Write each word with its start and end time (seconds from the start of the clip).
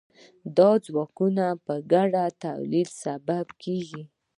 دا 0.57 0.69
ځواکونه 0.85 1.45
په 1.65 1.73
ګډه 1.91 2.23
د 2.31 2.35
تولید 2.45 2.89
سبب 3.03 3.45
کیږي. 3.63 4.03